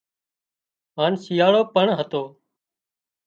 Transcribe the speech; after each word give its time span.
هانَ 0.97 1.13
شيئاۯو 1.23 1.61
پڻ 1.73 1.85
هتو 1.97 2.21